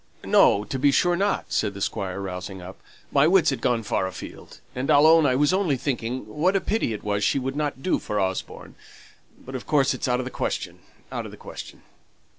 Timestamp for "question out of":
10.31-11.31